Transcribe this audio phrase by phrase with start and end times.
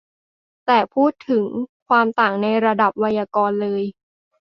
[0.65, 1.47] แต่พูดถึง
[1.87, 3.83] ความต่างในระดับไวยากรณ์เลย